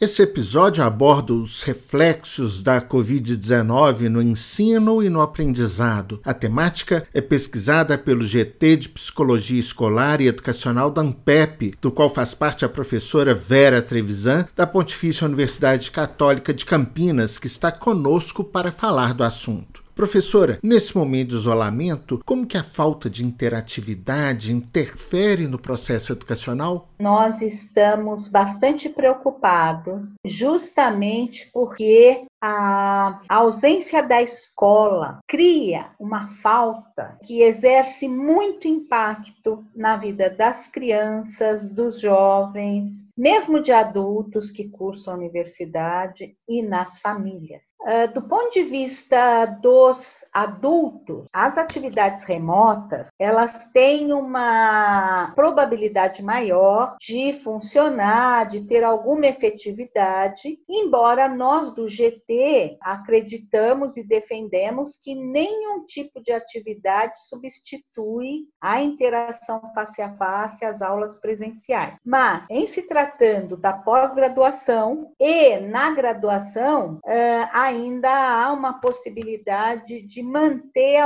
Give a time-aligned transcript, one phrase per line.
[0.00, 6.22] Esse episódio aborda os reflexos da Covid-19 no ensino e no aprendizado.
[6.24, 12.08] A temática é pesquisada pelo GT de Psicologia Escolar e Educacional da ANPEP, do qual
[12.08, 18.42] faz parte a professora Vera Trevisan, da Pontifícia Universidade Católica de Campinas, que está conosco
[18.42, 19.69] para falar do assunto.
[20.00, 26.88] Professora, nesse momento de isolamento, como que a falta de interatividade interfere no processo educacional?
[26.98, 38.08] Nós estamos bastante preocupados, justamente porque a ausência da escola cria uma falta que exerce
[38.08, 46.34] muito impacto na vida das crianças, dos jovens, mesmo de adultos que cursam a universidade
[46.48, 47.69] e nas famílias.
[47.84, 56.96] Ah, do ponto de vista dos adultos, as atividades remotas, elas têm uma probabilidade maior
[57.00, 65.84] de funcionar, de ter alguma efetividade, embora nós do GT acreditamos e defendemos que nenhum
[65.86, 71.94] tipo de atividade substitui a interação face a face, as aulas presenciais.
[72.04, 77.00] Mas, em se tratando da pós-graduação e na graduação,
[77.52, 80.98] a ainda há uma possibilidade de manter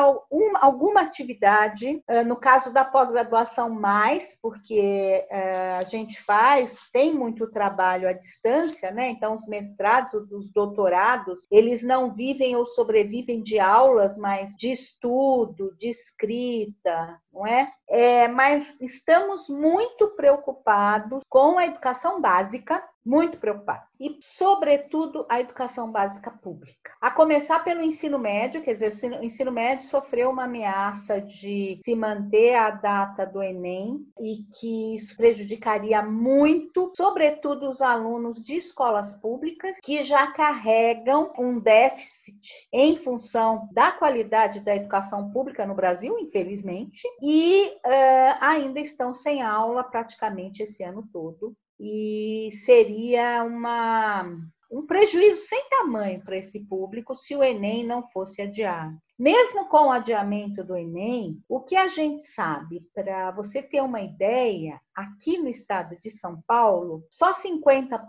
[0.61, 7.51] alguma atividade, eh, no caso da pós-graduação, mais, porque eh, a gente faz, tem muito
[7.51, 9.09] trabalho à distância, né?
[9.09, 15.75] Então, os mestrados, os doutorados, eles não vivem ou sobrevivem de aulas, mas de estudo,
[15.79, 17.71] de escrita, não é?
[17.89, 23.87] é mas estamos muito preocupados com a educação básica, muito preocupados.
[24.01, 26.93] E, sobretudo, a educação básica pública.
[27.01, 31.95] A começar pelo ensino médio, quer dizer, o ensino médio sofreu uma ameaça de se
[31.95, 39.13] manter a data do Enem e que isso prejudicaria muito, sobretudo, os alunos de escolas
[39.13, 46.19] públicas que já carregam um déficit em função da qualidade da educação pública no Brasil,
[46.19, 51.57] infelizmente, e uh, ainda estão sem aula praticamente esse ano todo.
[51.81, 54.25] E seria uma,
[54.71, 58.97] um prejuízo sem tamanho para esse público se o Enem não fosse adiado.
[59.19, 64.01] Mesmo com o adiamento do Enem, o que a gente sabe, para você ter uma
[64.01, 68.03] ideia, aqui no estado de São Paulo, só 50%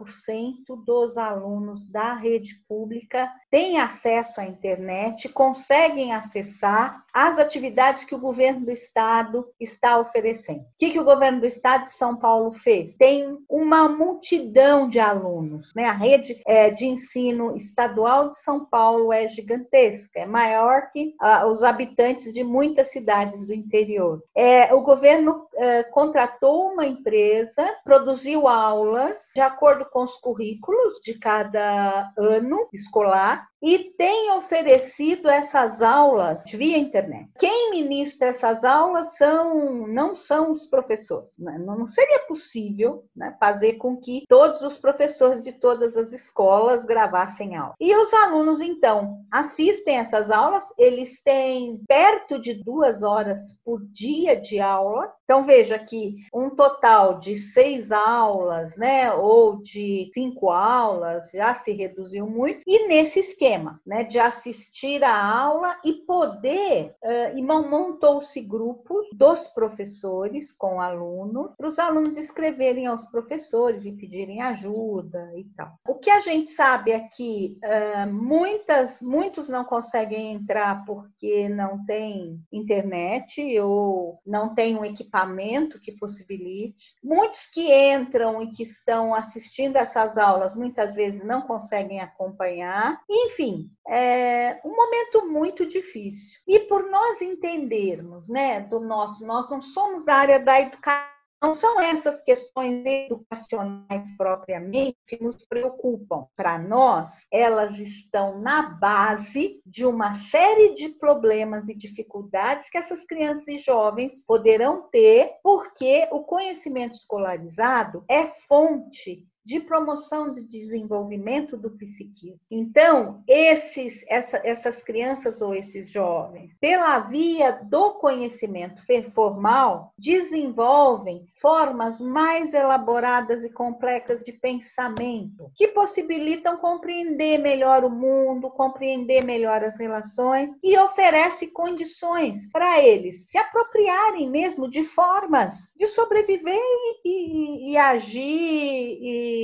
[0.85, 8.19] dos alunos da rede pública têm acesso à internet, conseguem acessar as atividades que o
[8.19, 10.61] governo do estado está oferecendo.
[10.61, 12.97] O que, que o governo do estado de São Paulo fez?
[12.97, 15.85] Tem uma multidão de alunos, né?
[15.85, 21.47] A rede é, de ensino estadual de São Paulo é gigantesca, é maior que uh,
[21.47, 24.21] os habitantes de muitas cidades do interior.
[24.35, 31.17] É, o governo uh, contratou uma empresa, produziu aulas de acordo com os currículos de
[31.17, 37.31] cada ano escolar e tem oferecido essas aulas via internet.
[37.39, 41.39] Quem ministra essas aulas são não são os professores.
[41.39, 41.57] Né?
[41.57, 47.55] Não seria possível né, fazer com que todos os professores de todas as escolas gravassem
[47.55, 47.73] aula.
[47.79, 54.35] E os alunos, então, assistem essas aulas, eles têm perto de duas horas por dia
[54.35, 55.11] de aula.
[55.23, 61.71] Então, veja que um total de seis aulas, né, ou de cinco aulas, já se
[61.71, 62.61] reduziu muito.
[62.67, 69.07] E nesse esquema, esquema, né, de assistir a aula e poder, uh, e montou-se grupos
[69.13, 75.73] dos professores com alunos, para os alunos escreverem aos professores e pedirem ajuda e tal.
[75.87, 81.85] O que a gente sabe é que uh, muitas, muitos não conseguem entrar porque não
[81.85, 86.95] tem internet ou não tem um equipamento que possibilite.
[87.03, 92.99] Muitos que entram e que estão assistindo essas aulas muitas vezes não conseguem acompanhar.
[93.35, 96.39] Enfim, é um momento muito difícil.
[96.47, 101.53] E por nós entendermos, né, do nosso, nós não somos da área da educação, não
[101.53, 106.25] são essas questões educacionais propriamente que nos preocupam.
[106.35, 113.05] Para nós, elas estão na base de uma série de problemas e dificuldades que essas
[113.05, 121.55] crianças e jovens poderão ter, porque o conhecimento escolarizado é fonte de promoção de desenvolvimento
[121.55, 122.39] do psiquismo.
[122.49, 128.81] Então, esses, essa, essas crianças ou esses jovens, pela via do conhecimento
[129.13, 138.49] formal, desenvolvem formas mais elaboradas e complexas de pensamento, que possibilitam compreender melhor o mundo,
[138.49, 145.87] compreender melhor as relações e oferece condições para eles se apropriarem mesmo de formas de
[145.87, 149.34] sobreviver e, e, e agir e,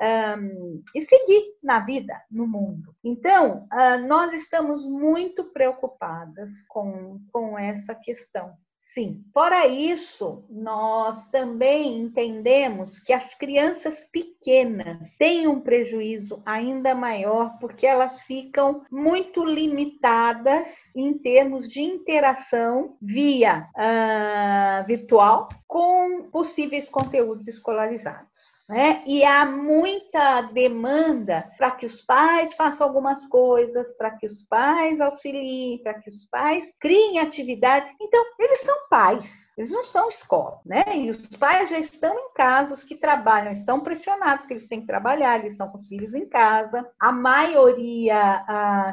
[0.00, 2.94] um, e seguir na vida, no mundo.
[3.02, 8.56] Então, uh, nós estamos muito preocupadas com, com essa questão.
[8.94, 9.22] Sim.
[9.34, 17.86] Fora isso, nós também entendemos que as crianças pequenas têm um prejuízo ainda maior porque
[17.86, 28.57] elas ficam muito limitadas em termos de interação via uh, virtual com possíveis conteúdos escolarizados.
[28.68, 29.02] Né?
[29.06, 35.00] E há muita demanda para que os pais façam algumas coisas, para que os pais
[35.00, 37.94] auxiliem, para que os pais criem atividades.
[37.98, 40.84] Então, eles são pais, eles não são escola, né?
[40.96, 44.82] E os pais já estão em casa, os que trabalham estão pressionados, porque eles têm
[44.82, 46.86] que trabalhar, eles estão com os filhos em casa.
[47.00, 48.44] A maioria,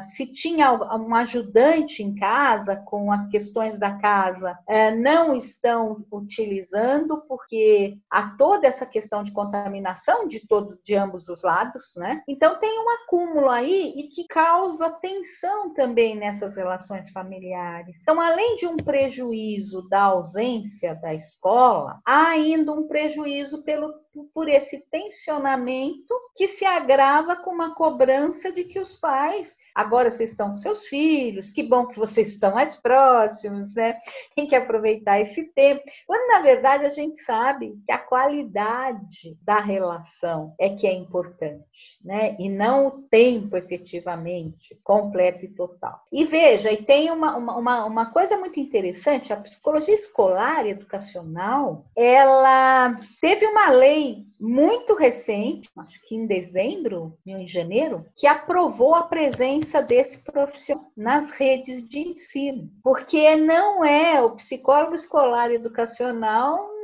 [0.06, 7.22] se tinha um ajudante em casa com as questões da casa, eh, não estão utilizando,
[7.28, 12.22] porque há toda essa questão de contaminação contaminação de todos, de ambos os lados, né?
[12.28, 18.00] Então tem um acúmulo aí e que causa tensão também nessas relações familiares.
[18.02, 23.92] Então, além de um prejuízo da ausência da escola, há ainda um prejuízo pelo
[24.32, 30.30] por esse tensionamento que se agrava com uma cobrança de que os pais, agora vocês
[30.30, 33.98] estão com seus filhos, que bom que vocês estão mais próximos, né?
[34.34, 35.82] Tem que aproveitar esse tempo.
[36.06, 41.98] Quando na verdade a gente sabe que a qualidade da relação é que é importante,
[42.04, 42.36] né?
[42.38, 46.02] E não o tempo efetivamente completo e total.
[46.12, 51.86] E veja, e tem uma, uma, uma coisa muito interessante, a psicologia escolar e educacional,
[51.94, 59.04] ela teve uma lei muito recente, acho que em dezembro, em janeiro, que aprovou a
[59.04, 66.75] presença desse profissional nas redes de ensino, porque não é o psicólogo escolar educacional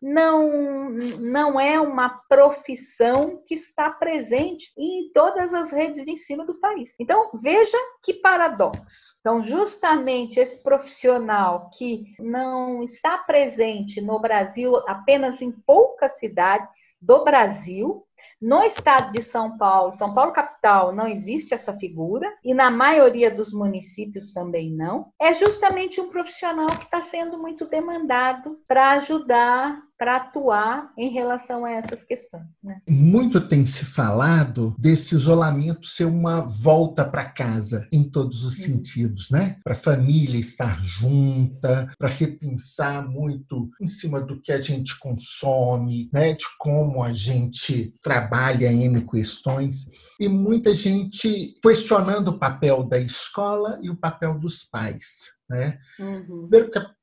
[0.00, 6.58] não, não é uma profissão que está presente em todas as redes de ensino do
[6.58, 6.94] país.
[6.98, 9.16] Então, veja que paradoxo.
[9.20, 17.22] Então, justamente esse profissional que não está presente no Brasil apenas em poucas cidades do
[17.22, 18.06] Brasil,
[18.40, 23.30] no estado de São Paulo, São Paulo capital, não existe essa figura, e na maioria
[23.30, 25.12] dos municípios também não.
[25.20, 31.66] É justamente um profissional que está sendo muito demandado para ajudar para atuar em relação
[31.66, 32.46] a essas questões.
[32.64, 32.80] Né?
[32.88, 38.76] Muito tem se falado desse isolamento ser uma volta para casa em todos os Sim.
[38.76, 39.58] sentidos, né?
[39.62, 46.08] Para a família estar junta, para repensar muito em cima do que a gente consome,
[46.10, 46.32] né?
[46.32, 49.84] De como a gente trabalha em questões
[50.18, 55.39] e muita gente questionando o papel da escola e o papel dos pais.
[55.50, 55.80] Né?
[55.98, 56.48] Uhum.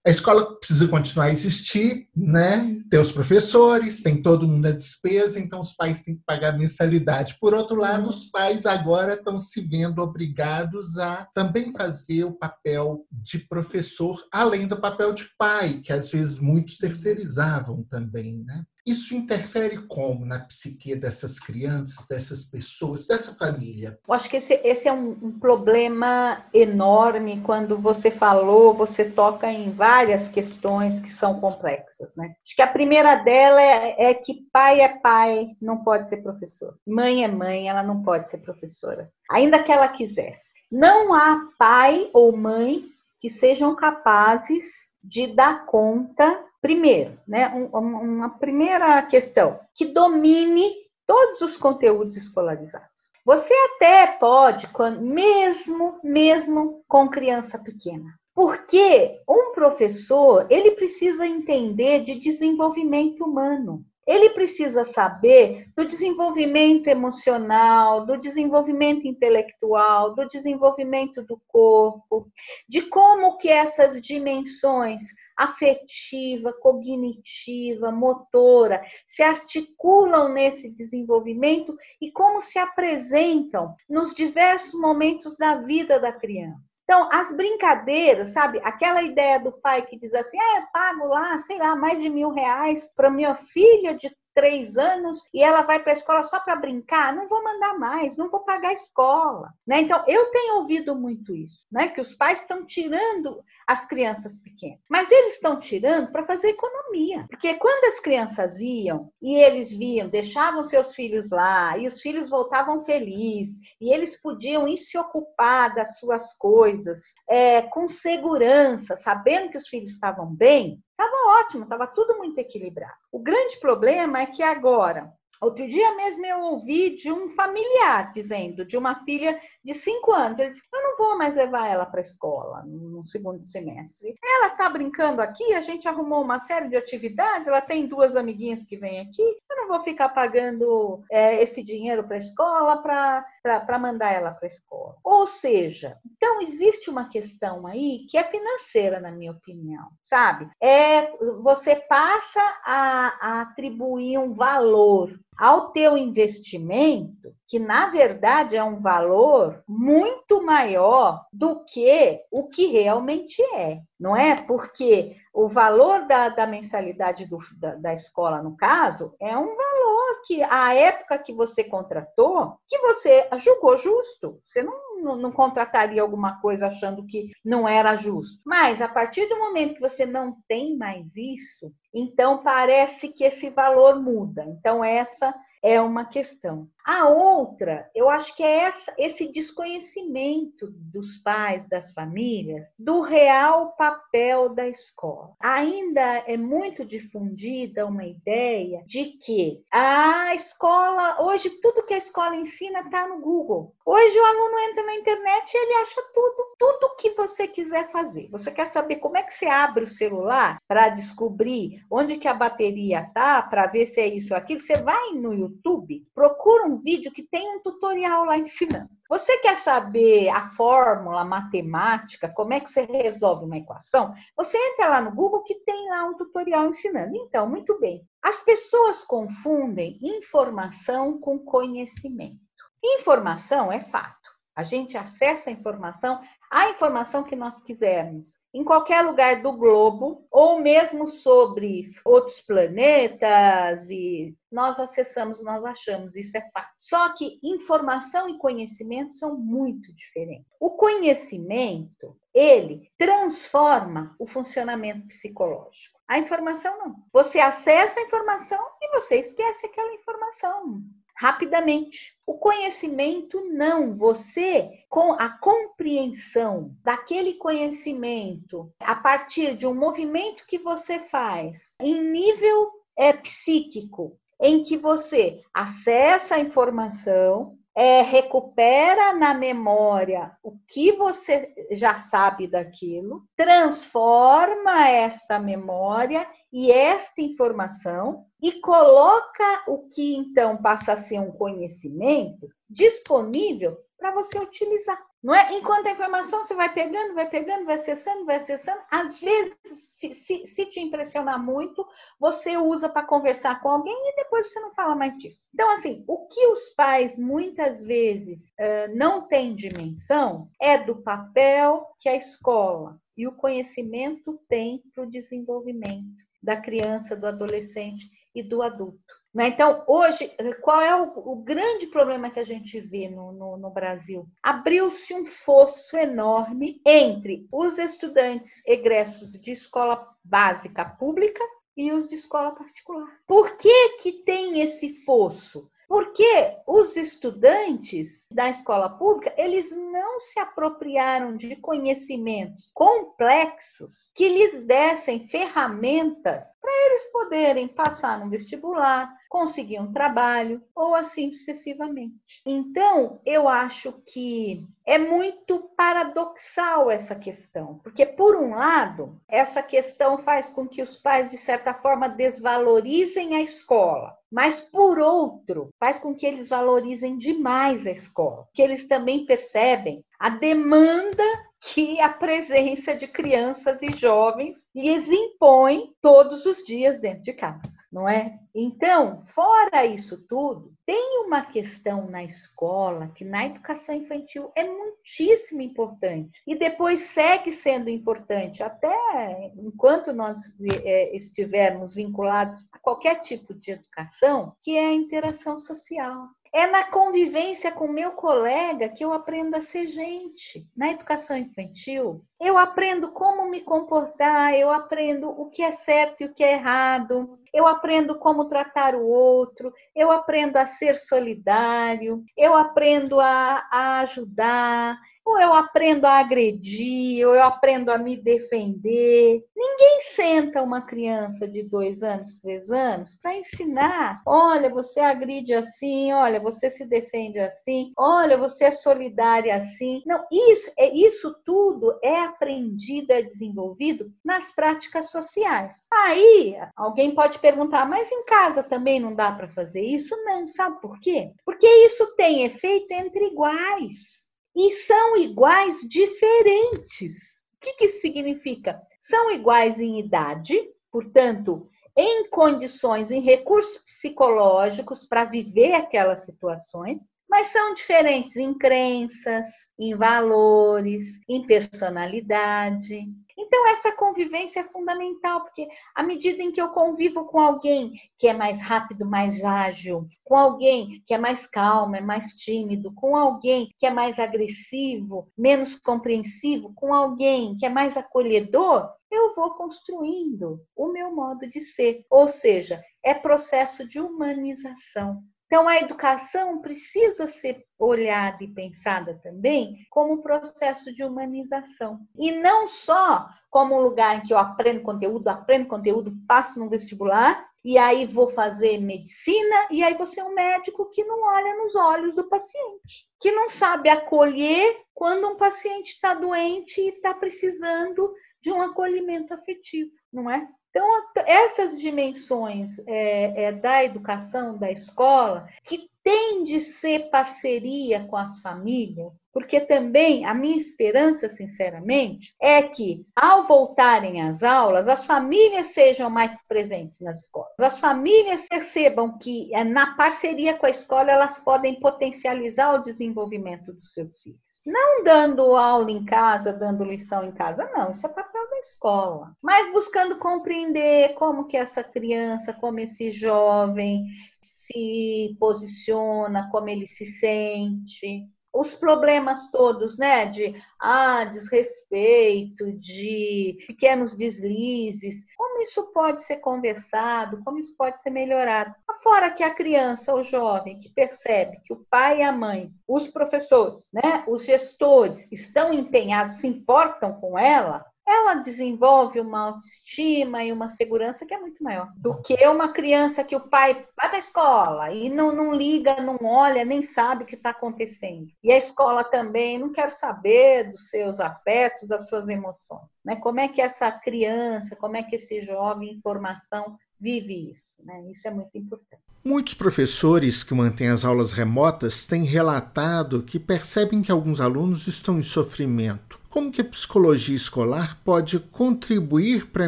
[0.06, 2.80] A escola precisa continuar a existir, né?
[2.90, 7.36] Tem os professores, tem todo mundo a despesa, então os pais têm que pagar mensalidade.
[7.42, 8.10] Por outro lado, uhum.
[8.10, 14.66] os pais agora estão se vendo obrigados a também fazer o papel de professor, além
[14.66, 18.64] do papel de pai, que às vezes muitos terceirizavam também, né?
[18.88, 24.00] Isso interfere como na psique dessas crianças, dessas pessoas, dessa família?
[24.08, 27.42] Eu acho que esse, esse é um, um, problema enorme.
[27.42, 32.16] Quando você falou, você toca em várias questões que são complexas.
[32.16, 32.34] Né?
[32.42, 36.80] Acho que a primeira dela é, é que pai é pai, não pode ser professor.
[36.88, 39.12] Mãe é mãe, ela não pode ser professora.
[39.30, 40.62] Ainda que ela quisesse.
[40.72, 42.86] Não há pai ou mãe
[43.20, 50.74] que sejam capazes de dar conta Primeiro, né, um, uma primeira questão, que domine
[51.06, 53.08] todos os conteúdos escolarizados.
[53.24, 54.68] Você até pode,
[55.00, 63.86] mesmo, mesmo com criança pequena, porque um professor, ele precisa entender de desenvolvimento humano.
[64.08, 72.32] Ele precisa saber do desenvolvimento emocional, do desenvolvimento intelectual, do desenvolvimento do corpo,
[72.70, 75.02] de como que essas dimensões
[75.36, 85.56] afetiva, cognitiva, motora, se articulam nesse desenvolvimento e como se apresentam nos diversos momentos da
[85.56, 86.77] vida da criança.
[86.90, 88.62] Então, as brincadeiras, sabe?
[88.64, 92.30] Aquela ideia do pai que diz assim: eu pago lá, sei lá, mais de mil
[92.30, 96.56] reais para minha filha de três anos e ela vai para a escola só para
[96.56, 99.52] brincar, não vou mandar mais, não vou pagar a escola.
[99.66, 99.82] Né?
[99.82, 101.88] Então, eu tenho ouvido muito isso, né?
[101.88, 104.78] que os pais estão tirando as crianças pequenas.
[104.88, 107.26] Mas eles estão tirando para fazer economia.
[107.32, 112.30] Porque quando as crianças iam e eles viam, deixavam seus filhos lá, e os filhos
[112.30, 119.50] voltavam felizes, e eles podiam ir se ocupar das suas coisas é, com segurança, sabendo
[119.50, 122.98] que os filhos estavam bem, estava ótimo, estava tudo muito equilibrado.
[123.12, 128.66] O grande problema é que agora Outro dia mesmo eu ouvi de um familiar dizendo,
[128.66, 132.00] de uma filha de cinco anos, ele disse, eu não vou mais levar ela para
[132.00, 134.16] a escola no segundo semestre.
[134.24, 138.64] Ela está brincando aqui, a gente arrumou uma série de atividades, ela tem duas amiguinhas
[138.64, 143.80] que vêm aqui, eu não vou ficar pagando é, esse dinheiro para a escola para
[143.80, 144.96] mandar ela para a escola.
[145.04, 150.50] Ou seja, então existe uma questão aí que é financeira, na minha opinião, sabe?
[150.64, 158.64] É, você passa a, a atribuir um valor ao teu investimento, que na verdade é
[158.64, 164.36] um valor muito maior do que o que realmente é, não é?
[164.36, 170.22] Porque o valor da, da mensalidade do, da, da escola, no caso, é um valor
[170.26, 174.42] que a época que você contratou, que você julgou justo.
[174.46, 178.42] Você não não, não, contrataria alguma coisa achando que não era justo.
[178.46, 183.50] Mas a partir do momento que você não tem mais isso, então parece que esse
[183.50, 184.44] valor muda.
[184.48, 186.68] Então, essa é uma questão.
[186.88, 193.74] A outra, eu acho que é essa, esse desconhecimento dos pais, das famílias, do real
[193.74, 195.34] papel da escola.
[195.38, 202.38] Ainda é muito difundida uma ideia de que a escola, hoje, tudo que a escola
[202.38, 203.76] ensina está no Google.
[203.86, 208.30] Hoje o aluno entra na internet e ele acha tudo, tudo que você quiser fazer.
[208.32, 212.34] Você quer saber como é que você abre o celular para descobrir onde que a
[212.34, 214.62] bateria tá, para ver se é isso ou aquilo?
[214.62, 218.90] Você vai no YouTube, procura um vídeo que tem um tutorial lá ensinando.
[219.10, 224.14] Você quer saber a fórmula matemática, como é que você resolve uma equação?
[224.36, 227.16] Você entra lá no Google que tem lá um tutorial ensinando.
[227.16, 228.06] Então, muito bem.
[228.22, 232.40] As pessoas confundem informação com conhecimento.
[232.84, 234.36] Informação é fato.
[234.58, 236.20] A gente acessa a informação,
[236.52, 243.88] a informação que nós quisermos em qualquer lugar do globo, ou mesmo sobre outros planetas,
[243.90, 246.72] e nós acessamos, nós achamos, isso é fato.
[246.78, 250.48] Só que informação e conhecimento são muito diferentes.
[250.60, 256.00] O conhecimento, ele transforma o funcionamento psicológico.
[256.08, 256.96] A informação não.
[257.14, 260.82] Você acessa a informação e você esquece aquela informação
[261.18, 262.16] rapidamente.
[262.26, 270.60] O conhecimento não, você com a compreensão daquele conhecimento a partir de um movimento que
[270.60, 279.36] você faz em nível é, psíquico, em que você acessa a informação, é, recupera na
[279.36, 289.64] memória o que você já sabe daquilo, transforma esta memória e esta informação e coloca
[289.68, 295.02] o que então passa a ser um conhecimento disponível para você utilizar.
[295.24, 295.58] Não é?
[295.58, 300.14] Enquanto a informação você vai pegando, vai pegando, vai acessando, vai acessando, às vezes, se,
[300.14, 301.86] se, se te impressionar muito,
[302.20, 305.40] você usa para conversar com alguém e depois você não fala mais disso.
[305.54, 311.86] Então, assim, o que os pais muitas vezes uh, não têm dimensão é do papel
[312.00, 318.44] que a escola e o conhecimento têm para o desenvolvimento da criança, do adolescente e
[318.44, 319.14] do adulto.
[319.38, 319.50] Né?
[319.50, 320.32] Então, hoje,
[320.64, 324.28] qual é o, o, grande problema que a gente vê no, no, no Brasil?
[324.42, 331.44] Abriu-se um fosso enorme entre os estudantes egressos de escola básica pública
[331.78, 333.08] e os de escola particular.
[333.28, 335.70] Por que, que tem esse fosso?
[335.88, 344.64] Porque os estudantes da escola pública, eles não se apropriaram de conhecimentos complexos que lhes
[344.66, 352.42] dessem ferramentas para eles poderem passar no vestibular, conseguir um trabalho ou assim sucessivamente.
[352.46, 360.18] Então, eu acho que é muito paradoxal essa questão, porque por um lado, essa questão
[360.18, 366.00] faz com que os pais de certa forma desvalorizem a escola, mas por outro, faz
[366.00, 371.24] com que eles valorizem demais a escola, que eles também percebem a demanda
[371.62, 377.77] que a presença de crianças e jovens lhes impõe todos os dias dentro de casa.
[377.92, 378.40] Não é?
[378.54, 385.62] Então, fora isso tudo, tem uma questão na escola que na educação infantil é muitíssimo
[385.62, 390.40] importante e depois segue sendo importante até enquanto nós
[390.84, 396.28] é, estivermos vinculados a qualquer tipo de educação, que é a interação social.
[396.54, 400.66] É na convivência com meu colega que eu aprendo a ser gente.
[400.76, 406.26] Na educação infantil, eu aprendo como me comportar, eu aprendo o que é certo e
[406.26, 412.24] o que é errado, eu aprendo como tratar o outro, eu aprendo a ser solidário,
[412.38, 414.96] eu aprendo a, a ajudar,
[415.28, 419.44] ou eu aprendo a agredir, ou eu aprendo a me defender.
[419.54, 426.14] Ninguém senta uma criança de dois anos, três anos, para ensinar: olha, você agride assim,
[426.14, 430.02] olha, você se defende assim, olha, você é solidária assim.
[430.06, 435.86] Não, isso, é, isso tudo é aprendido, é desenvolvido nas práticas sociais.
[435.92, 440.16] Aí, alguém pode perguntar, mas em casa também não dá para fazer isso?
[440.24, 441.34] Não, sabe por quê?
[441.44, 444.27] Porque isso tem efeito entre iguais
[444.58, 447.16] e são iguais diferentes.
[447.54, 448.82] O que, que isso significa?
[449.00, 450.60] São iguais em idade,
[450.92, 459.46] portanto, em condições, em recursos psicológicos para viver aquelas situações, mas são diferentes em crenças,
[459.78, 463.08] em valores, em personalidade.
[463.38, 468.28] Então, essa convivência é fundamental, porque à medida em que eu convivo com alguém que
[468.28, 473.16] é mais rápido, mais ágil, com alguém que é mais calmo, é mais tímido, com
[473.16, 479.52] alguém que é mais agressivo, menos compreensivo, com alguém que é mais acolhedor, eu vou
[479.52, 482.06] construindo o meu modo de ser.
[482.10, 485.24] Ou seja, é processo de humanização.
[485.48, 492.00] Então, a educação precisa ser olhada e pensada também como um processo de humanização.
[492.18, 496.70] E não só como um lugar em que eu aprendo conteúdo, aprendo conteúdo, passo no
[496.70, 501.56] vestibular, e aí vou fazer medicina, e aí vou ser um médico que não olha
[501.56, 507.14] nos olhos do paciente, que não sabe acolher quando um paciente está doente e está
[507.14, 510.48] precisando de um acolhimento afetivo, não é?
[510.78, 518.16] Então, essas dimensões é, é, da educação, da escola, que tem de ser parceria com
[518.16, 525.06] as famílias, porque também a minha esperança, sinceramente, é que ao voltarem às aulas, as
[525.06, 527.52] famílias sejam mais presentes nas escolas.
[527.60, 533.74] As famílias percebam que é, na parceria com a escola elas podem potencializar o desenvolvimento
[533.74, 534.47] dos seus filhos.
[534.68, 539.34] Não dando aula em casa, dando lição em casa, não, isso é papel da escola.
[539.42, 544.06] Mas buscando compreender como que essa criança, como esse jovem
[544.42, 554.16] se posiciona, como ele se sente, os problemas todos, né, de ah, desrespeito, de pequenos
[554.16, 558.76] deslizes, como isso pode ser conversado, como isso pode ser melhorado.
[559.02, 563.08] Fora que a criança ou jovem que percebe que o pai e a mãe, os
[563.08, 570.54] professores, né, os gestores estão empenhados, se importam com ela, ela desenvolve uma autoestima e
[570.54, 574.16] uma segurança que é muito maior do que uma criança que o pai vai para
[574.16, 578.28] a escola e não, não liga, não olha, nem sabe o que está acontecendo.
[578.42, 582.90] E a escola também não quer saber dos seus afetos, das suas emoções.
[583.04, 583.18] Né?
[583.18, 587.84] Como é que essa criança, como é que esse jovem em formação vive isso?
[587.84, 588.12] Né?
[588.12, 589.02] Isso é muito importante.
[589.24, 595.20] Muitos professores que mantêm as aulas remotas têm relatado que percebem que alguns alunos estão
[595.20, 599.68] em sofrimento como que a psicologia escolar pode contribuir para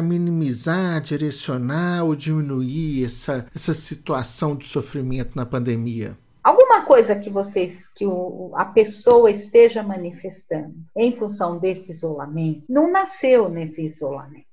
[0.00, 6.16] minimizar, direcionar ou diminuir essa, essa situação de sofrimento na pandemia?
[6.44, 12.88] Alguma coisa que vocês, que o, a pessoa esteja manifestando em função desse isolamento, não
[12.88, 14.46] nasceu nesse isolamento.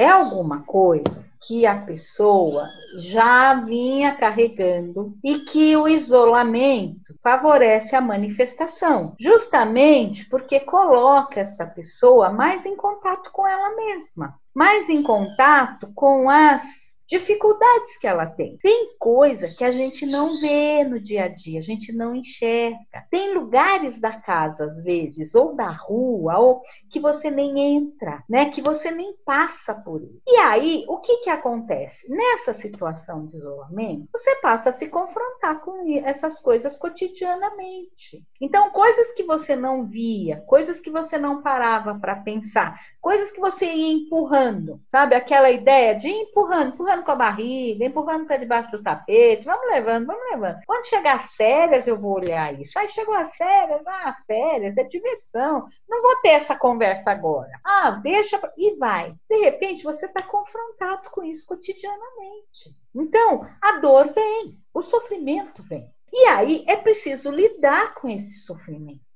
[0.00, 2.66] É alguma coisa que a pessoa
[3.00, 12.30] já vinha carregando e que o isolamento favorece a manifestação, justamente porque coloca esta pessoa
[12.30, 18.56] mais em contato com ela mesma, mais em contato com as dificuldades que ela tem.
[18.58, 23.04] Tem coisa que a gente não vê no dia a dia, a gente não enxerga.
[23.10, 28.50] Tem lugares da casa, às vezes, ou da rua, ou que você nem entra, né?
[28.50, 30.22] Que você nem passa por ele.
[30.24, 32.08] E aí, o que que acontece?
[32.08, 38.24] Nessa situação de isolamento, você passa a se confrontar com essas coisas cotidianamente.
[38.40, 43.40] Então, coisas que você não via, coisas que você não parava para pensar, coisas que
[43.40, 45.14] você ia empurrando, sabe?
[45.14, 50.06] Aquela ideia de empurrando empurrando com a barriga, empurrando para debaixo do tapete, vamos levando,
[50.06, 50.58] vamos levando.
[50.66, 52.78] Quando chegar as férias, eu vou olhar isso.
[52.78, 55.66] Aí chegou as férias, ah, férias, é diversão.
[55.88, 57.50] Não vou ter essa conversa agora.
[57.64, 58.40] Ah, deixa.
[58.56, 59.14] E vai.
[59.28, 62.74] De repente, você está confrontado com isso cotidianamente.
[62.94, 65.90] Então, a dor vem, o sofrimento vem.
[66.12, 69.09] E aí é preciso lidar com esse sofrimento.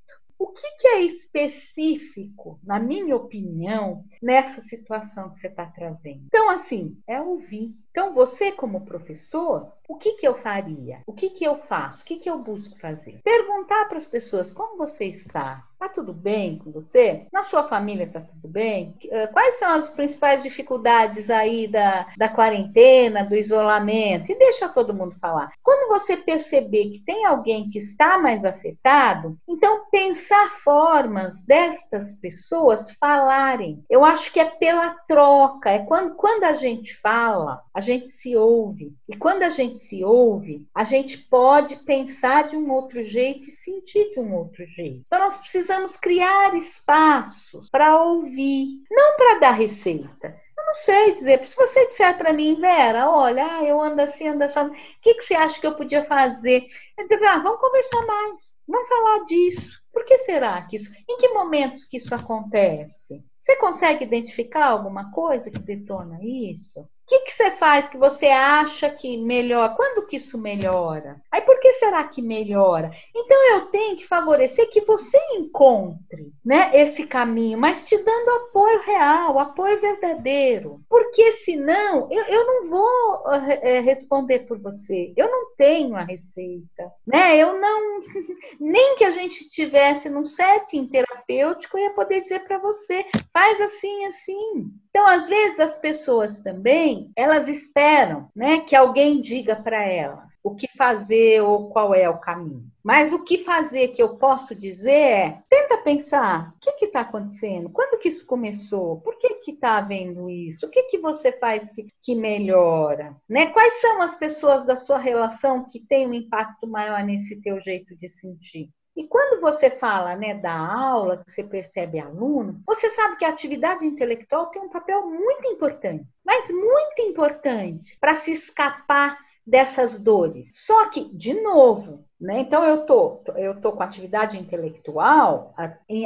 [0.45, 6.21] O que, que, é específico, na minha opinião, nessa situação que você está trazendo?
[6.27, 7.75] Então, assim, é ouvir.
[7.91, 11.01] Então, você, como professor, o que, que eu faria?
[11.07, 12.03] O que, que eu faço?
[12.03, 13.21] O que, que eu busco fazer?
[13.23, 15.65] Perguntar para as pessoas como você está.
[15.75, 17.27] Está tudo bem com você?
[17.31, 18.95] Na sua família está tudo bem?
[19.05, 24.33] Eh, quais são as principais dificuldades aí da, da quarentena, do isolamento?
[24.33, 25.53] E deixa todo mundo falar.
[25.63, 32.91] Quando você perceber que tem alguém que está mais afetado, então pensar formas destas pessoas
[32.93, 33.85] falarem.
[33.91, 38.35] Eu acho que é pela troca, é quando, quando a gente fala, a gente se
[38.35, 38.95] ouve.
[39.07, 43.53] E quando a gente se ouve, a gente pode pensar de um outro jeito e
[43.53, 45.03] sentir de um outro jeito.
[45.07, 50.37] Então, nós precisamos criar espaços para ouvir, não para dar receita.
[50.57, 54.29] Eu não sei dizer, se você disser para mim, Vera, olha, ah, eu ando assim,
[54.29, 56.65] ando assim, o que, que você acha que eu podia fazer?
[56.97, 59.83] Eu digo, ah, vamos conversar mais, vamos falar disso.
[59.93, 60.93] Por que será que isso?
[61.09, 63.23] Em que momentos que isso acontece?
[63.41, 66.89] Você consegue identificar alguma coisa que detona isso?
[67.05, 69.75] O que, que você faz que você acha que melhora?
[69.75, 71.21] Quando que isso melhora?
[71.31, 72.91] Aí por que será que melhora?
[73.15, 78.81] Então eu tenho que favorecer que você encontre né, esse caminho, mas te dando apoio
[78.81, 80.81] real, apoio verdadeiro.
[80.89, 85.13] Porque senão eu, eu não vou é, responder por você.
[85.15, 86.91] Eu não tenho a receita.
[87.07, 87.37] Né?
[87.37, 88.01] Eu não.
[88.59, 93.61] Nem que a gente tivesse num setting terapêutico, eu ia poder dizer para você, faz
[93.61, 94.71] assim, assim.
[94.97, 100.55] Então, às vezes, as pessoas também, elas esperam né, que alguém diga para elas o
[100.55, 102.71] que fazer ou qual é o caminho.
[102.81, 107.71] Mas o que fazer que eu posso dizer é, tenta pensar, o que está acontecendo?
[107.71, 109.01] Quando que isso começou?
[109.01, 110.67] Por que está havendo isso?
[110.67, 113.17] O que, que você faz que, que melhora?
[113.29, 113.47] Né?
[113.47, 117.97] Quais são as pessoas da sua relação que têm um impacto maior nesse teu jeito
[117.97, 118.71] de sentir?
[118.97, 123.29] E quando você fala né, da aula, que você percebe aluno, você sabe que a
[123.29, 130.51] atividade intelectual tem um papel muito importante, mas muito importante para se escapar dessas dores.
[130.55, 132.41] Só que, de novo, né?
[132.41, 135.55] Então eu tô, eu tô com atividade intelectual,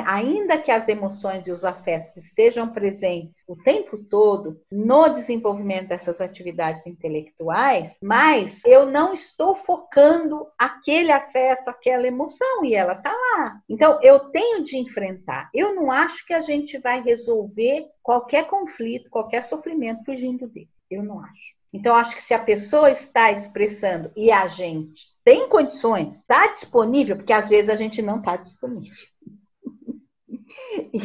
[0.05, 6.20] ainda que as emoções e os afetos estejam presentes o tempo todo no desenvolvimento dessas
[6.20, 13.61] atividades intelectuais, mas eu não estou focando aquele afeto, aquela emoção e ela tá lá.
[13.68, 15.51] Então eu tenho de enfrentar.
[15.55, 20.70] Eu não acho que a gente vai resolver qualquer conflito, qualquer sofrimento fugindo dele.
[20.90, 21.58] Eu não acho.
[21.73, 27.17] Então, acho que se a pessoa está expressando e a gente tem condições, está disponível,
[27.17, 28.95] porque às vezes a gente não está disponível.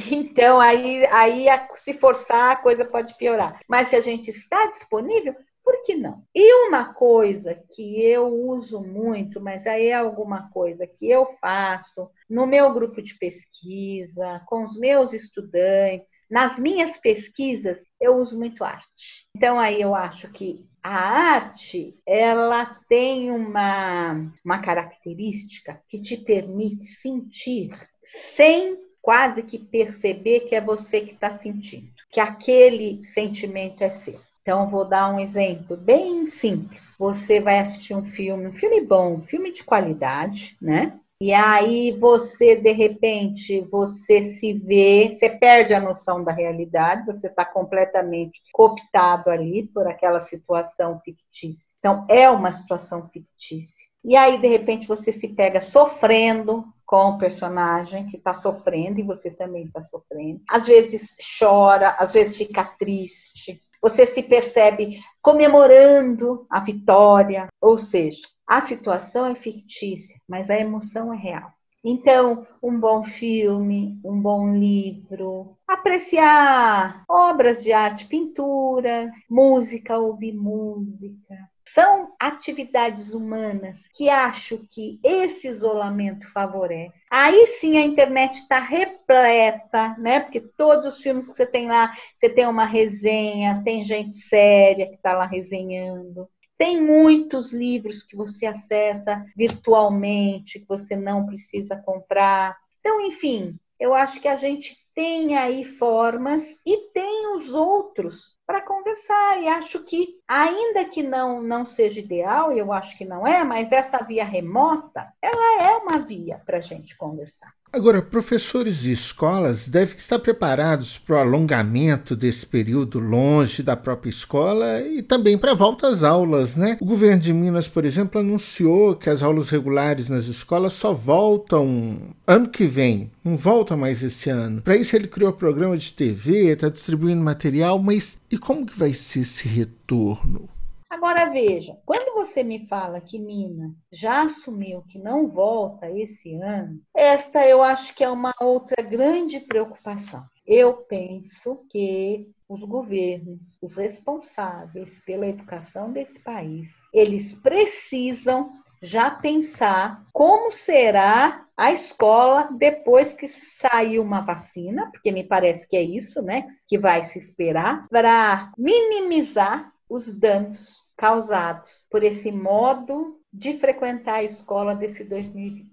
[0.10, 3.60] Então, aí, aí, se forçar, a coisa pode piorar.
[3.67, 6.23] Mas se a gente está disponível, por que não?
[6.36, 12.10] E uma coisa que eu uso muito, mas aí é alguma coisa que eu faço
[12.30, 18.63] no meu grupo de pesquisa, com os meus estudantes, nas minhas pesquisas, eu uso muito
[18.63, 19.28] arte.
[19.36, 26.86] Então aí eu acho que a arte, ela tem uma, uma característica que te permite
[26.86, 27.71] sentir
[28.04, 34.19] sem quase que perceber que é você que está sentindo, que aquele sentimento é seu.
[34.43, 36.93] Então, vou dar um exemplo bem simples.
[36.99, 40.99] Você vai assistir um filme, um filme bom, um filme de qualidade, né?
[41.21, 47.27] E aí você, de repente, você se vê, você perde a noção da realidade, você
[47.27, 51.73] está completamente cooptado ali por aquela situação fictícia.
[51.79, 53.88] Então, é uma situação fictícia.
[54.03, 59.03] E aí, de repente, você se pega sofrendo com o personagem que está sofrendo e
[59.03, 60.41] você também está sofrendo.
[60.49, 68.25] Às vezes chora, às vezes fica triste, você se percebe comemorando a vitória, ou seja,
[68.47, 71.51] a situação é fictícia, mas a emoção é real.
[71.83, 81.35] Então, um bom filme, um bom livro, apreciar obras de arte, pinturas, música, ouvir música,
[81.65, 86.93] são atividades humanas que acho que esse isolamento favorece.
[87.10, 90.19] Aí sim a internet está repleta, né?
[90.19, 94.88] Porque todos os filmes que você tem lá, você tem uma resenha, tem gente séria
[94.88, 96.30] que está lá resenhando.
[96.58, 102.56] Tem muitos livros que você acessa virtualmente, que você não precisa comprar.
[102.80, 108.62] Então, enfim, eu acho que a gente tem aí formas e tem os outros para
[108.62, 109.41] conversar.
[109.41, 113.71] E acho que, ainda que não, não seja ideal, eu acho que não é, mas
[113.71, 117.53] essa via remota, ela é uma via para a gente conversar.
[117.73, 124.12] Agora, professores e escolas devem estar preparados para o alongamento desse período longe da própria
[124.12, 126.77] escola e também para a volta às aulas, né?
[126.79, 131.97] O governo de Minas, por exemplo, anunciou que as aulas regulares nas escolas só voltam
[132.27, 134.62] ano que vem, não voltam mais esse ano.
[134.62, 138.91] Para isso ele criou programa de TV, está distribuindo material, mas e como que vai
[138.93, 140.49] ser esse retorno?
[140.89, 146.81] Agora veja, quando você me fala que Minas já assumiu que não volta esse ano,
[146.95, 150.25] esta eu acho que é uma outra grande preocupação.
[150.47, 160.05] Eu penso que os governos, os responsáveis pela educação desse país, eles precisam já pensar
[160.11, 166.21] como será a escola depois que sair uma vacina, porque me parece que é isso,
[166.21, 174.15] né, que vai se esperar, para minimizar os danos causados por esse modo de frequentar
[174.15, 175.71] a escola desse 2020.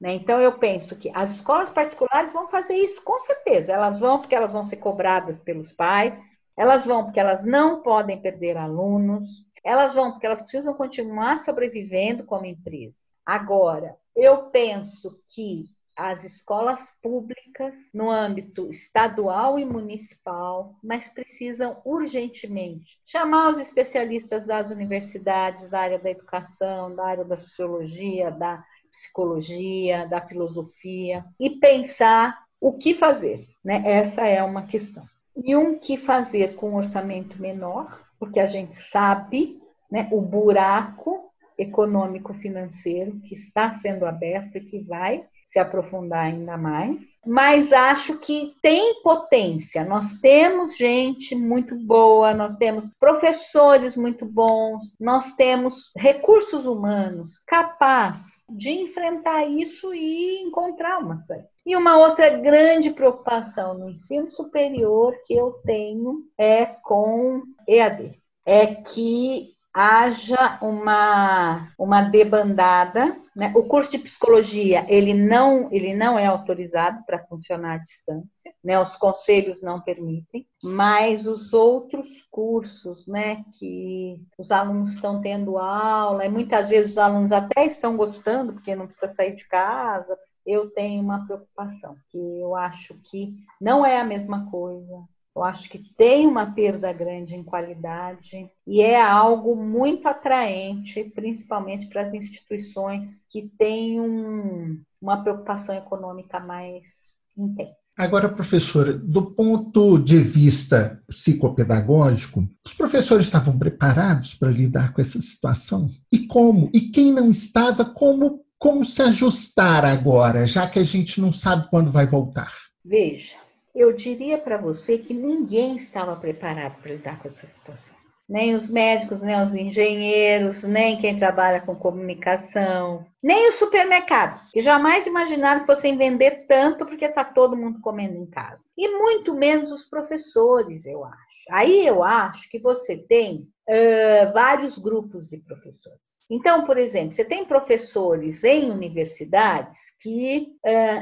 [0.00, 0.12] Né?
[0.12, 3.72] Então, eu penso que as escolas particulares vão fazer isso com certeza.
[3.72, 8.20] Elas vão porque elas vão ser cobradas pelos pais, elas vão porque elas não podem
[8.20, 12.98] perder alunos, elas vão porque elas precisam continuar sobrevivendo como empresa.
[13.24, 22.98] Agora, eu penso que as escolas públicas no âmbito estadual e municipal, mas precisam urgentemente
[23.04, 30.06] chamar os especialistas das universidades, da área da educação, da área da sociologia, da psicologia,
[30.06, 33.82] da filosofia e pensar o que fazer, né?
[33.84, 35.04] Essa é uma questão.
[35.36, 41.30] E um que fazer com um orçamento menor, porque a gente sabe, né, o buraco
[41.56, 48.18] econômico financeiro que está sendo aberto e que vai se aprofundar ainda mais, mas acho
[48.18, 49.84] que tem potência.
[49.84, 58.42] Nós temos gente muito boa, nós temos professores muito bons, nós temos recursos humanos capazes
[58.50, 61.48] de enfrentar isso e encontrar uma saída.
[61.64, 68.18] E uma outra grande preocupação no ensino superior que eu tenho é com EAD.
[68.44, 73.16] É que haja uma, uma debandada.
[73.34, 73.52] Né?
[73.56, 78.80] O curso de psicologia ele não, ele não é autorizado para funcionar à distância, né?
[78.80, 86.24] os conselhos não permitem, mas os outros cursos né, que os alunos estão tendo aula,
[86.24, 90.16] e muitas vezes os alunos até estão gostando, porque não precisa sair de casa,
[90.46, 95.02] eu tenho uma preocupação, que eu acho que não é a mesma coisa,
[95.34, 101.86] eu acho que tem uma perda grande em qualidade e é algo muito atraente, principalmente
[101.86, 107.74] para as instituições que têm um, uma preocupação econômica mais intensa.
[107.96, 115.20] Agora, professora, do ponto de vista psicopedagógico, os professores estavam preparados para lidar com essa
[115.20, 115.88] situação?
[116.12, 116.70] E como?
[116.72, 121.68] E quem não estava, como, como se ajustar agora, já que a gente não sabe
[121.70, 122.52] quando vai voltar?
[122.84, 123.36] Veja,
[123.74, 127.94] eu diria para você que ninguém estava preparado para lidar com essa situação.
[128.26, 134.62] Nem os médicos, nem os engenheiros, nem quem trabalha com comunicação, nem os supermercados, que
[134.62, 138.64] jamais imaginaram que fossem vender tanto porque está todo mundo comendo em casa.
[138.78, 141.44] E muito menos os professores, eu acho.
[141.50, 146.13] Aí eu acho que você tem uh, vários grupos de professores.
[146.30, 150.56] Então, por exemplo, você tem professores em universidades que,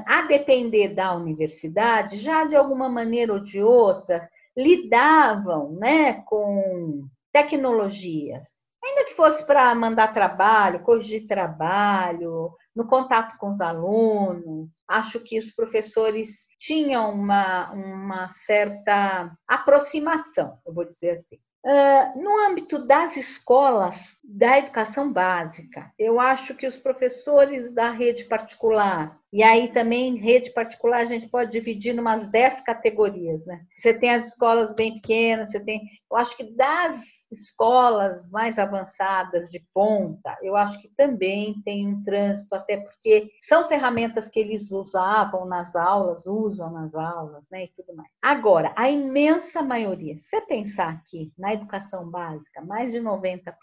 [0.07, 8.63] a depender da universidade, já de alguma maneira ou de outra, lidavam né, com tecnologias.
[8.85, 14.69] Ainda que fosse para mandar trabalho, corrigir trabalho, no contato com os alunos.
[14.89, 21.39] Acho que os professores tinham uma, uma certa aproximação, eu vou dizer assim.
[21.65, 28.25] Uh, no âmbito das escolas da educação básica, eu acho que os professores da rede
[28.25, 33.65] particular, e aí também rede particular a gente pode dividir em umas 10 categorias, né?
[33.75, 35.81] Você tem as escolas bem pequenas, você tem.
[36.11, 42.05] Eu acho que das escolas mais avançadas de ponta, eu acho que também tem um
[42.05, 47.65] trânsito, até porque são ferramentas que eles usavam nas aulas, usam nas aulas, né?
[47.65, 48.11] E tudo mais.
[48.21, 53.55] Agora, a imensa maioria, se você pensar aqui na educação básica, mais de 90%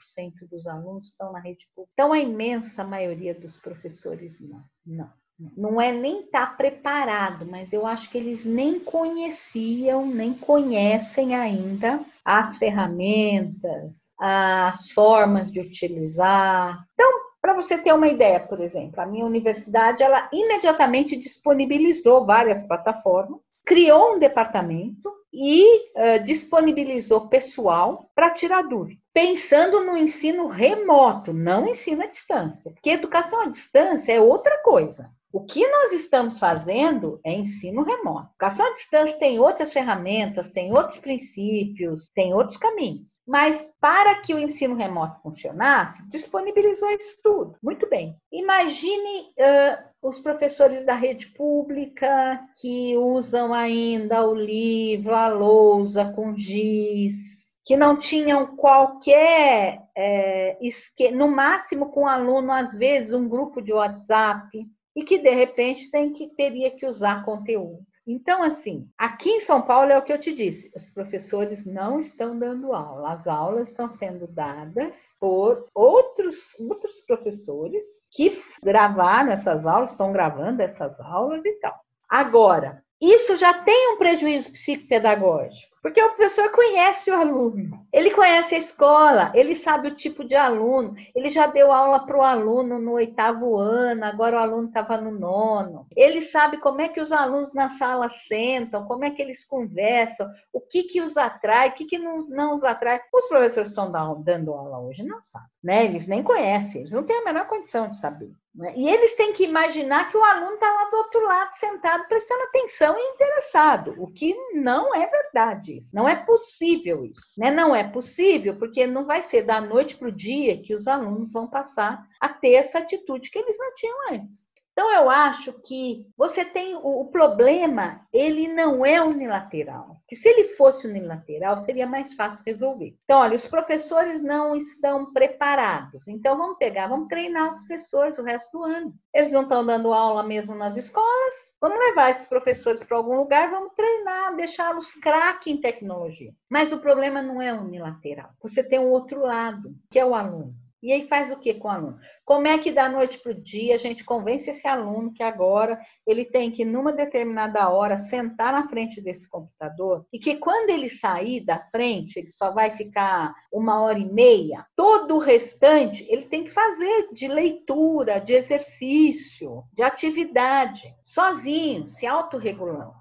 [0.49, 1.93] dos alunos estão na rede pública.
[1.93, 4.63] Então, a imensa maioria dos professores não.
[4.83, 5.19] Não
[5.55, 11.35] não é nem estar tá preparado, mas eu acho que eles nem conheciam, nem conhecem
[11.35, 16.85] ainda as ferramentas, as formas de utilizar.
[16.93, 22.63] Então, para você ter uma ideia, por exemplo, a minha universidade ela imediatamente disponibilizou várias
[22.63, 31.33] plataformas, criou um departamento e uh, disponibilizou pessoal para tirar dúvida, pensando no ensino remoto,
[31.33, 35.11] não ensino à distância, porque educação à distância é outra coisa.
[35.31, 38.29] O que nós estamos fazendo é ensino remoto.
[38.29, 43.17] Educação à distância tem outras ferramentas, tem outros princípios, tem outros caminhos.
[43.27, 47.55] Mas para que o ensino remoto funcionasse, disponibilizou isso tudo.
[47.61, 48.15] Muito bem.
[48.31, 56.35] Imagine uh, os professores da rede pública que usam ainda o livro, a lousa com
[56.35, 57.28] giz,
[57.69, 61.11] que não tinham qualquer, é, esque...
[61.11, 65.91] no máximo com o aluno, às vezes, um grupo de WhatsApp, e que de repente
[65.91, 67.85] tem que teria que usar conteúdo.
[68.07, 71.99] Então, assim, aqui em São Paulo é o que eu te disse: os professores não
[71.99, 79.67] estão dando aula, as aulas estão sendo dadas por outros, outros professores que gravaram essas
[79.67, 81.79] aulas, estão gravando essas aulas e tal.
[82.09, 88.55] Agora, isso já tem um prejuízo psicopedagógico, porque o professor conhece o aluno, ele conhece
[88.55, 92.79] a escola, ele sabe o tipo de aluno, ele já deu aula para o aluno
[92.79, 97.11] no oitavo ano, agora o aluno estava no nono, ele sabe como é que os
[97.11, 101.73] alunos na sala sentam, como é que eles conversam, o que, que os atrai, o
[101.73, 103.01] que, que não, não os atrai.
[103.13, 105.85] Os professores estão dando aula hoje não sabem, né?
[105.85, 108.31] Eles nem conhecem, eles não têm a menor condição de saber.
[108.59, 108.73] Né?
[108.75, 112.43] E eles têm que imaginar que o aluno está lá do outro lado, sentado, prestando
[112.43, 115.81] atenção e interessado, o que não é verdade.
[115.93, 117.21] Não é possível isso.
[117.37, 117.49] Né?
[117.51, 121.31] Não é possível porque não vai ser da noite para o dia que os alunos
[121.31, 124.49] vão passar a ter essa atitude que eles não tinham antes.
[124.79, 129.97] Então, eu acho que você tem o, problema, ele não é unilateral.
[130.07, 132.97] Que se ele fosse unilateral, seria mais fácil resolver.
[133.03, 136.07] Então, olha, os professores não estão preparados.
[136.07, 138.93] Então, vamos pegar, vamos treinar os professores o resto do ano.
[139.13, 141.35] Eles não estão dando aula mesmo nas escolas.
[141.59, 146.31] Vamos levar esses professores para algum lugar, vamos treinar, deixá-los craque em tecnologia.
[146.49, 148.29] Mas o problema não é unilateral.
[148.41, 150.55] Você tem um outro lado, que é o aluno.
[150.81, 151.99] E aí faz o que com o aluno?
[152.23, 155.77] Como é que da noite para o dia a gente convence esse aluno que agora
[156.07, 160.89] ele tem que, numa determinada hora, sentar na frente desse computador e que quando ele
[160.89, 166.27] sair da frente, ele só vai ficar uma hora e meia, todo o restante ele
[166.27, 172.93] tem que fazer de leitura, de exercício, de atividade, sozinho, se autorregulando.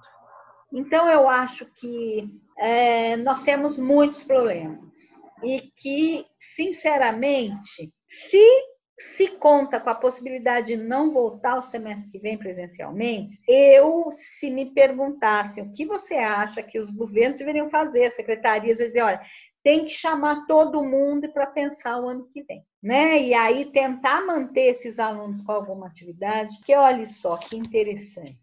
[0.72, 8.68] Então, eu acho que é, nós temos muitos problemas e que, sinceramente, se
[9.00, 14.50] se conta com a possibilidade de não voltar o semestre que vem presencialmente, eu, se
[14.50, 19.20] me perguntassem o que você acha que os governos deveriam fazer, as secretarias, dizer, olha,
[19.62, 23.20] tem que chamar todo mundo para pensar o ano que vem, né?
[23.20, 28.38] E aí tentar manter esses alunos com alguma atividade, que olhe só que interessante.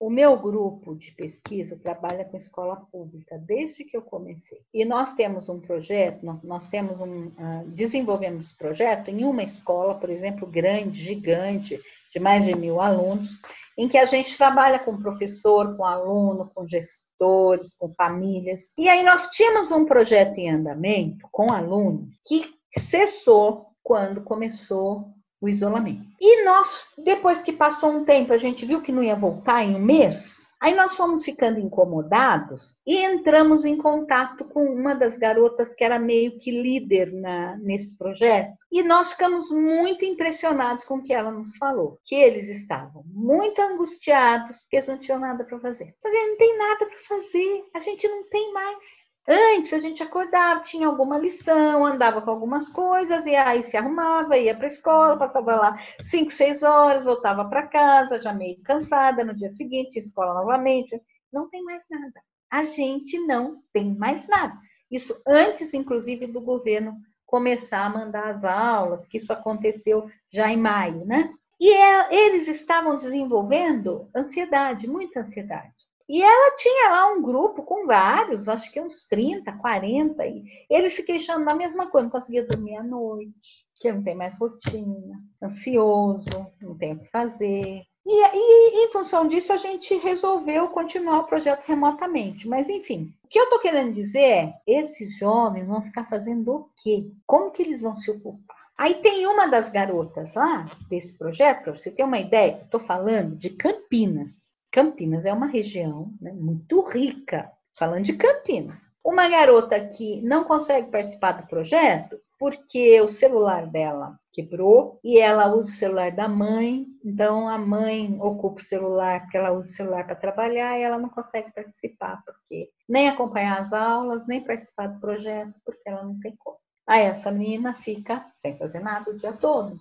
[0.00, 4.62] O meu grupo de pesquisa trabalha com escola pública desde que eu comecei.
[4.72, 9.94] E nós temos um projeto, nós temos um, uh, desenvolvemos esse projeto em uma escola,
[9.94, 11.78] por exemplo, grande, gigante,
[12.10, 13.38] de mais de mil alunos,
[13.76, 18.72] em que a gente trabalha com professor, com aluno, com gestores, com famílias.
[18.78, 25.48] E aí nós tínhamos um projeto em andamento com alunos que cessou quando começou o
[25.48, 26.04] isolamento.
[26.20, 29.74] E nós, depois que passou um tempo, a gente viu que não ia voltar em
[29.74, 35.74] um mês, Aí nós fomos ficando incomodados e entramos em contato com uma das garotas
[35.74, 38.52] que era meio que líder na, nesse projeto.
[38.70, 43.58] E nós ficamos muito impressionados com o que ela nos falou, que eles estavam muito
[43.62, 45.94] angustiados, porque eles não tinham nada para fazer.
[46.04, 49.09] Mas não tem nada para fazer, a gente não tem mais.
[49.28, 54.36] Antes a gente acordava, tinha alguma lição, andava com algumas coisas, e aí se arrumava,
[54.36, 59.24] ia para a escola, passava lá cinco, seis horas, voltava para casa, já meio cansada,
[59.24, 61.00] no dia seguinte, escola novamente.
[61.32, 62.20] Não tem mais nada.
[62.50, 64.58] A gente não tem mais nada.
[64.90, 70.56] Isso antes, inclusive, do governo começar a mandar as aulas, que isso aconteceu já em
[70.56, 71.32] maio, né?
[71.60, 75.89] E é, eles estavam desenvolvendo ansiedade, muita ansiedade.
[76.12, 80.92] E ela tinha lá um grupo com vários, acho que uns 30, 40, e eles
[80.94, 85.22] se queixando da mesma coisa, não conseguia dormir à noite, que não tem mais rotina,
[85.40, 87.84] ansioso, não tem o que fazer.
[88.04, 92.48] E, e em função disso, a gente resolveu continuar o projeto remotamente.
[92.48, 96.70] Mas, enfim, o que eu estou querendo dizer é: esses jovens vão ficar fazendo o
[96.82, 97.08] quê?
[97.24, 98.56] Como que eles vão se ocupar?
[98.76, 103.36] Aí tem uma das garotas lá desse projeto, para você ter uma ideia, estou falando
[103.36, 104.49] de Campinas.
[104.70, 108.78] Campinas é uma região né, muito rica, falando de Campinas.
[109.04, 115.54] Uma garota que não consegue participar do projeto porque o celular dela quebrou e ela
[115.54, 119.74] usa o celular da mãe, então a mãe ocupa o celular porque ela usa o
[119.74, 124.86] celular para trabalhar e ela não consegue participar porque nem acompanhar as aulas, nem participar
[124.86, 126.56] do projeto porque ela não tem como.
[126.86, 129.78] Aí essa menina fica sem fazer nada o dia todo.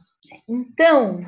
[0.47, 1.20] Então,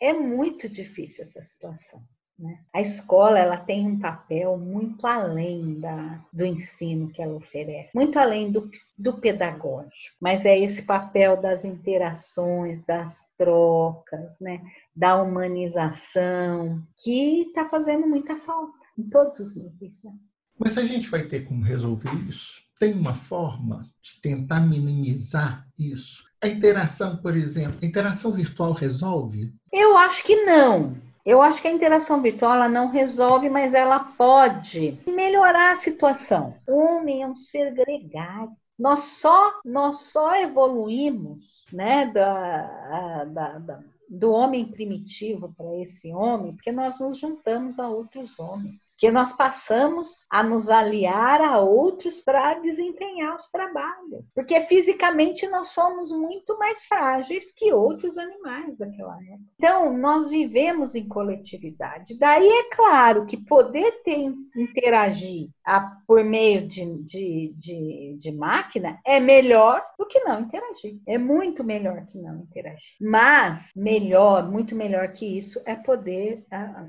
[0.00, 2.02] é muito difícil essa situação.
[2.38, 2.58] Né?
[2.72, 8.16] A escola ela tem um papel muito além da, do ensino que ela oferece, muito
[8.18, 14.62] além do, do pedagógico, mas é esse papel das interações, das trocas, né?
[14.94, 20.00] da humanização, que está fazendo muita falta em todos os níveis.
[20.04, 20.12] Né?
[20.56, 22.62] Mas a gente vai ter como resolver isso?
[22.78, 26.22] Tem uma forma de tentar minimizar isso?
[26.40, 29.52] A interação, por exemplo, a interação virtual resolve?
[29.72, 30.96] Eu acho que não.
[31.28, 36.56] Eu acho que a interação virtual ela não resolve, mas ela pode melhorar a situação.
[36.66, 38.50] O homem é um ser gregário.
[38.78, 46.54] Nós só, nós só evoluímos né, da, da, da do homem primitivo para esse homem,
[46.54, 52.20] porque nós nos juntamos a outros homens, que nós passamos a nos aliar a outros
[52.20, 59.16] para desempenhar os trabalhos, porque fisicamente nós somos muito mais frágeis que outros animais daquela
[59.22, 59.38] época.
[59.56, 62.18] Então, nós vivemos em coletividade.
[62.18, 68.98] Daí é claro que poder ter, interagir a, por meio de, de, de, de máquina
[69.04, 70.98] é melhor do que não interagir.
[71.06, 72.96] É muito melhor que não interagir.
[72.98, 76.42] Mas, melhor, muito melhor que isso, é poder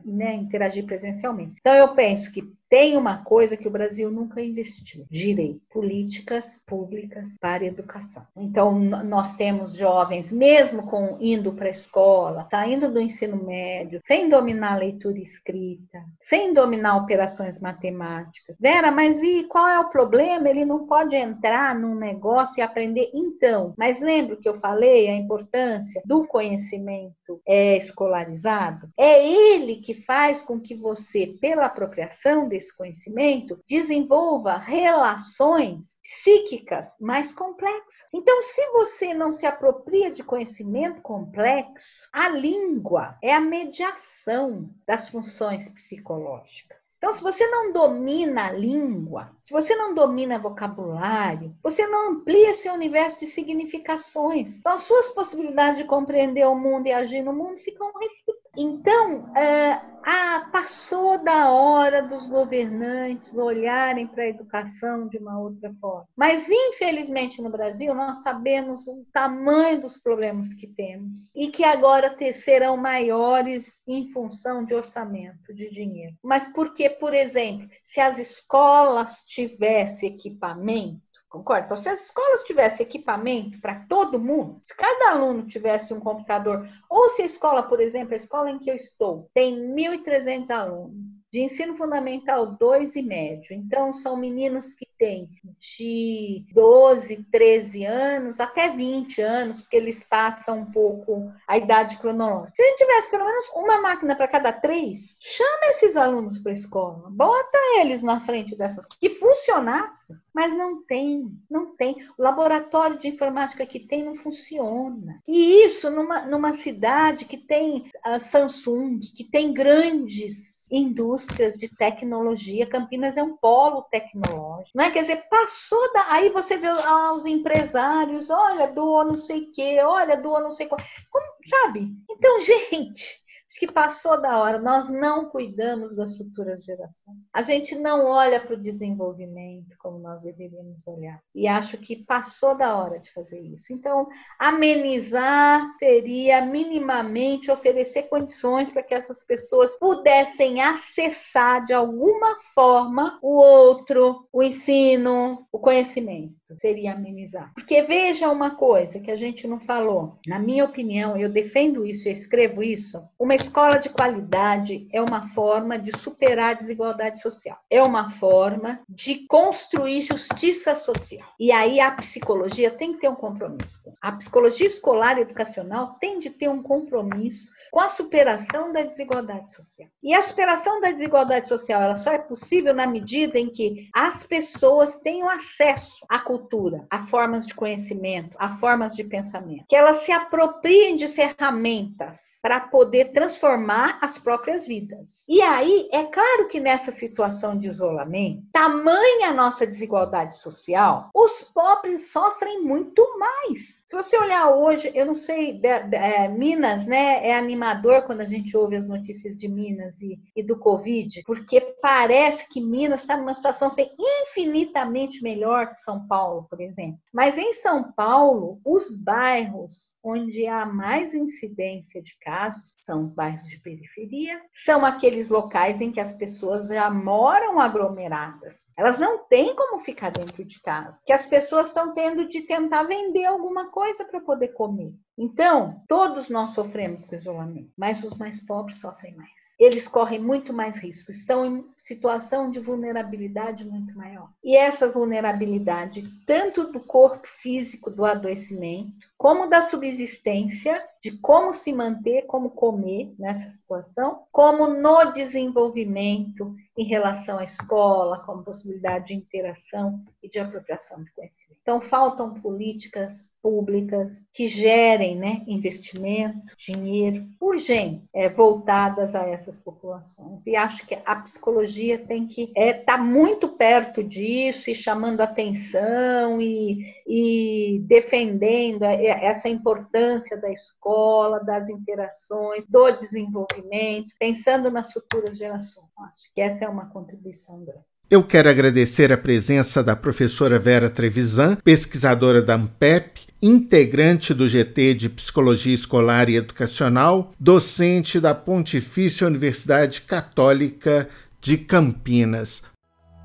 [0.06, 1.56] né, interagir presencialmente.
[1.60, 7.30] Então, eu penso que tem uma coisa que o Brasil nunca investiu: direito, políticas públicas
[7.42, 8.26] para educação.
[8.38, 14.30] Então, nós temos jovens, mesmo com indo para a escola, saindo do ensino médio, sem
[14.30, 18.58] dominar leitura e escrita, sem dominar operações matemáticas.
[18.60, 20.50] Vera, mas e qual é o problema?
[20.50, 23.10] Ele não pode entrar num negócio e aprender.
[23.14, 28.90] Então, mas lembra que eu falei a importância do conhecimento é, escolarizado?
[28.98, 36.96] É ele que faz com que você, pela apropriação desse esse conhecimento, desenvolva relações psíquicas
[37.00, 38.06] mais complexas.
[38.14, 45.10] Então, se você não se apropria de conhecimento complexo, a língua é a mediação das
[45.10, 46.89] funções psicológicas.
[47.00, 52.54] Então, se você não domina a língua, se você não domina vocabulário, você não amplia
[52.54, 54.58] seu universo de significações.
[54.58, 58.40] Então, as suas possibilidades de compreender o mundo e agir no mundo ficam restritas.
[58.58, 65.74] Então, é, ah, passou da hora dos governantes olharem para a educação de uma outra
[65.80, 66.08] forma.
[66.18, 72.14] Mas, infelizmente, no Brasil, nós sabemos o tamanho dos problemas que temos e que agora
[72.34, 76.16] serão maiores em função de orçamento, de dinheiro.
[76.22, 76.48] Mas
[76.90, 81.66] por exemplo, se as escolas tivessem equipamento, Concordo?
[81.66, 86.68] Então, se as escolas tivessem equipamento para todo mundo, se cada aluno tivesse um computador,
[86.90, 91.19] ou se a escola, por exemplo, a escola em que eu estou, tem 1.300 alunos,
[91.32, 93.56] de ensino fundamental 2 e médio.
[93.56, 100.60] Então, são meninos que têm de 12, 13 anos até 20 anos, porque eles passam
[100.60, 102.56] um pouco a idade cronológica.
[102.56, 106.52] Se a gente tivesse pelo menos uma máquina para cada três, chama esses alunos para
[106.52, 111.98] a escola, bota eles na frente dessas que funcionasse, mas não tem, não tem.
[112.18, 115.22] O laboratório de informática que tem não funciona.
[115.28, 122.70] E isso numa, numa cidade que tem a Samsung, que tem grandes indústrias de tecnologia.
[122.70, 124.90] Campinas é um polo tecnológico, né?
[124.92, 126.06] Quer dizer, passou da.
[126.14, 130.52] Aí você vê ah, os empresários, olha, doa não sei o quê, olha, doa não
[130.52, 130.80] sei qual.
[131.12, 131.92] Como, sabe?
[132.10, 134.60] Então, gente, Acho que passou da hora.
[134.60, 137.18] Nós não cuidamos das futuras gerações.
[137.34, 141.20] A gente não olha para o desenvolvimento como nós deveríamos olhar.
[141.34, 143.74] E acho que passou da hora de fazer isso.
[143.74, 153.18] Então, amenizar seria minimamente oferecer condições para que essas pessoas pudessem acessar de alguma forma
[153.20, 156.38] o outro, o ensino, o conhecimento.
[156.58, 157.52] Seria amenizar.
[157.54, 160.18] Porque veja uma coisa que a gente não falou.
[160.26, 163.02] Na minha opinião, eu defendo isso, eu escrevo isso.
[163.20, 167.58] Uma escola de qualidade é uma forma de superar a desigualdade social.
[167.70, 171.28] É uma forma de construir justiça social.
[171.40, 173.82] E aí a psicologia tem que ter um compromisso.
[174.02, 179.54] A psicologia escolar e educacional tem de ter um compromisso com a superação da desigualdade
[179.54, 179.90] social.
[180.02, 184.26] E a superação da desigualdade social ela só é possível na medida em que as
[184.26, 189.98] pessoas tenham acesso à cultura, a formas de conhecimento, a formas de pensamento, que elas
[189.98, 195.26] se apropriem de ferramentas para poder transformar as próprias vidas.
[195.28, 201.42] E aí, é claro que nessa situação de isolamento, tamanha a nossa desigualdade social, os
[201.42, 203.80] pobres sofrem muito mais.
[203.88, 208.56] Se você olhar hoje, eu não sei, é, Minas, né, é animador quando a gente
[208.56, 213.34] ouve as notícias de Minas e, e do Covid, porque parece que Minas está numa
[213.34, 217.00] situação assim, infinitamente melhor que São Paulo, por exemplo.
[217.14, 223.46] Mas em São Paulo, os bairros onde há mais incidência de casos são os bairros
[223.48, 228.72] de periferia, são aqueles locais em que as pessoas já moram aglomeradas.
[228.78, 232.84] Elas não têm como ficar dentro de casa, que as pessoas estão tendo de tentar
[232.84, 234.94] vender alguma coisa para poder comer.
[235.22, 239.49] Então, todos nós sofremos com isolamento, mas os mais pobres sofrem mais.
[239.60, 244.30] Eles correm muito mais risco, estão em situação de vulnerabilidade muito maior.
[244.42, 251.74] E essa vulnerabilidade, tanto do corpo físico do adoecimento, como da subsistência, de como se
[251.74, 259.16] manter, como comer nessa situação, como no desenvolvimento em relação à escola, como possibilidade de
[259.16, 261.60] interação e de apropriação de conhecimento.
[261.62, 270.46] Então, faltam políticas públicas que gerem né, investimento, dinheiro urgente é, voltadas a essas populações.
[270.46, 275.22] E acho que a psicologia tem que estar é, tá muito perto disso e chamando
[275.22, 285.38] atenção e, e defendendo essa importância da escola, das interações, do desenvolvimento, pensando nas futuras
[285.38, 285.90] gerações.
[286.00, 287.90] Acho que essa é uma contribuição grande.
[288.10, 294.94] Eu quero agradecer a presença da professora Vera Trevisan, pesquisadora da AMPEP, integrante do GT
[294.94, 301.08] de Psicologia Escolar e Educacional, docente da Pontifícia Universidade Católica
[301.40, 302.62] de Campinas.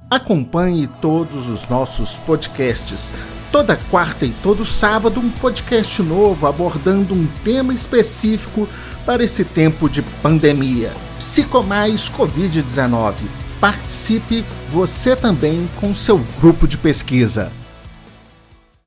[0.08, 3.10] Acompanhe todos os nossos podcasts.
[3.50, 8.68] Toda quarta e todo sábado, um podcast novo abordando um tema específico
[9.06, 10.92] para esse tempo de pandemia.
[11.18, 13.14] Psicomais Covid-19
[13.60, 17.50] participe você também com seu grupo de pesquisa.